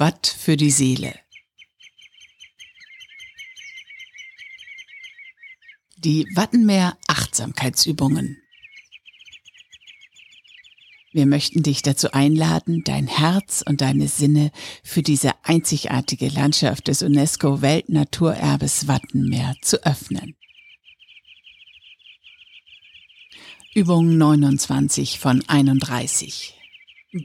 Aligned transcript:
Watt 0.00 0.26
für 0.26 0.56
die 0.56 0.70
Seele. 0.70 1.14
Die 5.98 6.26
Wattenmeer 6.34 6.96
Achtsamkeitsübungen. 7.06 8.38
Wir 11.12 11.26
möchten 11.26 11.62
dich 11.62 11.82
dazu 11.82 12.12
einladen, 12.12 12.82
dein 12.82 13.08
Herz 13.08 13.62
und 13.68 13.82
deine 13.82 14.08
Sinne 14.08 14.52
für 14.82 15.02
diese 15.02 15.32
einzigartige 15.44 16.30
Landschaft 16.30 16.88
des 16.88 17.02
UNESCO 17.02 17.60
Weltnaturerbes 17.60 18.88
Wattenmeer 18.88 19.54
zu 19.60 19.84
öffnen. 19.84 20.34
Übung 23.74 24.16
29 24.16 25.18
von 25.18 25.44
31. 25.46 26.54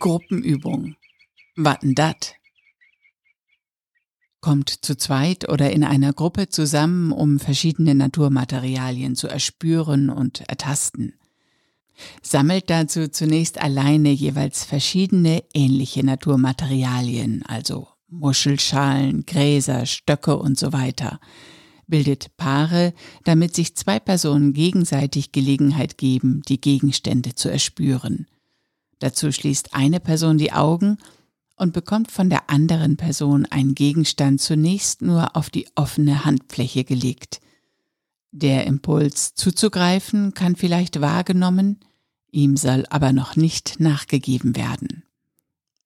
Gruppenübung. 0.00 0.96
Wattendat. 1.54 2.34
Kommt 4.44 4.84
zu 4.84 4.94
zweit 4.94 5.48
oder 5.48 5.72
in 5.72 5.84
einer 5.84 6.12
Gruppe 6.12 6.50
zusammen, 6.50 7.12
um 7.12 7.38
verschiedene 7.38 7.94
Naturmaterialien 7.94 9.16
zu 9.16 9.26
erspüren 9.26 10.10
und 10.10 10.42
ertasten. 10.50 11.14
Sammelt 12.20 12.68
dazu 12.68 13.08
zunächst 13.08 13.58
alleine 13.58 14.10
jeweils 14.10 14.62
verschiedene 14.62 15.42
ähnliche 15.54 16.04
Naturmaterialien, 16.04 17.42
also 17.46 17.88
Muschelschalen, 18.10 19.24
Gräser, 19.24 19.86
Stöcke 19.86 20.36
und 20.36 20.58
so 20.58 20.74
weiter. 20.74 21.20
Bildet 21.86 22.36
Paare, 22.36 22.92
damit 23.24 23.54
sich 23.54 23.74
zwei 23.76 23.98
Personen 23.98 24.52
gegenseitig 24.52 25.32
Gelegenheit 25.32 25.96
geben, 25.96 26.42
die 26.50 26.60
Gegenstände 26.60 27.34
zu 27.34 27.48
erspüren. 27.48 28.26
Dazu 28.98 29.32
schließt 29.32 29.72
eine 29.72 30.00
Person 30.00 30.36
die 30.36 30.52
Augen 30.52 30.98
und 31.56 31.72
bekommt 31.72 32.10
von 32.10 32.30
der 32.30 32.50
anderen 32.50 32.96
Person 32.96 33.46
einen 33.46 33.74
Gegenstand 33.74 34.40
zunächst 34.40 35.02
nur 35.02 35.36
auf 35.36 35.50
die 35.50 35.66
offene 35.74 36.24
Handfläche 36.24 36.84
gelegt. 36.84 37.40
Der 38.32 38.66
Impuls 38.66 39.34
zuzugreifen 39.34 40.34
kann 40.34 40.56
vielleicht 40.56 41.00
wahrgenommen, 41.00 41.78
ihm 42.32 42.56
soll 42.56 42.84
aber 42.90 43.12
noch 43.12 43.36
nicht 43.36 43.78
nachgegeben 43.78 44.56
werden. 44.56 45.04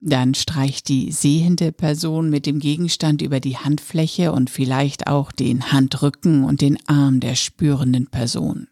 Dann 0.00 0.34
streicht 0.34 0.88
die 0.88 1.10
sehende 1.10 1.72
Person 1.72 2.30
mit 2.30 2.46
dem 2.46 2.60
Gegenstand 2.60 3.20
über 3.20 3.40
die 3.40 3.58
Handfläche 3.58 4.32
und 4.32 4.48
vielleicht 4.48 5.08
auch 5.08 5.32
den 5.32 5.72
Handrücken 5.72 6.44
und 6.44 6.60
den 6.60 6.78
Arm 6.88 7.20
der 7.20 7.34
spürenden 7.34 8.06
Person. 8.06 8.68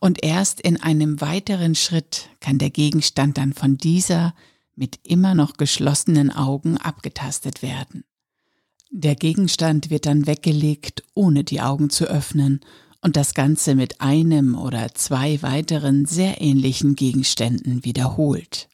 Und 0.00 0.22
erst 0.22 0.60
in 0.60 0.80
einem 0.80 1.20
weiteren 1.20 1.74
Schritt 1.74 2.28
kann 2.40 2.58
der 2.58 2.70
Gegenstand 2.70 3.38
dann 3.38 3.54
von 3.54 3.76
dieser 3.76 4.34
mit 4.76 4.98
immer 5.04 5.34
noch 5.34 5.56
geschlossenen 5.56 6.30
Augen 6.30 6.76
abgetastet 6.78 7.62
werden. 7.62 8.04
Der 8.90 9.14
Gegenstand 9.14 9.90
wird 9.90 10.06
dann 10.06 10.26
weggelegt, 10.26 11.02
ohne 11.14 11.44
die 11.44 11.60
Augen 11.60 11.90
zu 11.90 12.04
öffnen, 12.04 12.60
und 13.00 13.16
das 13.16 13.34
Ganze 13.34 13.74
mit 13.74 14.00
einem 14.00 14.54
oder 14.54 14.94
zwei 14.94 15.42
weiteren 15.42 16.06
sehr 16.06 16.40
ähnlichen 16.40 16.94
Gegenständen 16.94 17.84
wiederholt. 17.84 18.68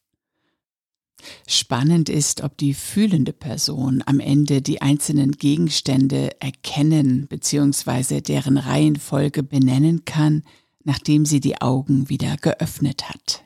Spannend 1.47 2.09
ist, 2.09 2.43
ob 2.43 2.57
die 2.57 2.75
fühlende 2.75 3.33
Person 3.33 4.03
am 4.07 4.21
Ende 4.21 4.63
die 4.63 4.81
einzelnen 4.81 5.33
Gegenstände 5.33 6.41
erkennen 6.41 7.27
bzw. 7.27 8.21
deren 8.21 8.57
Reihenfolge 8.57 9.43
benennen 9.43 10.05
kann, 10.05 10.45
nachdem 10.85 11.27
sie 11.27 11.41
die 11.41 11.61
Augen 11.61 12.09
wieder 12.09 12.37
geöffnet 12.37 13.09
hat. 13.09 13.43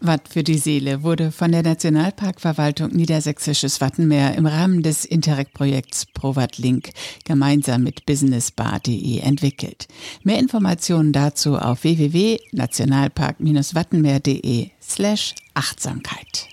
Watt 0.00 0.28
für 0.28 0.42
die 0.42 0.58
Seele 0.58 1.02
wurde 1.02 1.30
von 1.30 1.52
der 1.52 1.62
Nationalparkverwaltung 1.62 2.90
Niedersächsisches 2.90 3.80
Wattenmeer 3.80 4.34
im 4.34 4.46
Rahmen 4.46 4.82
des 4.82 5.04
Interreg-Projekts 5.04 6.06
ProWatt 6.06 6.58
Link 6.58 6.90
gemeinsam 7.24 7.82
mit 7.82 8.06
businessbar.de 8.06 9.18
entwickelt. 9.20 9.88
Mehr 10.22 10.38
Informationen 10.38 11.12
dazu 11.12 11.56
auf 11.56 11.84
www.nationalpark-wattenmeer.de 11.84 14.70
slash 14.80 15.34
Achtsamkeit. 15.54 16.49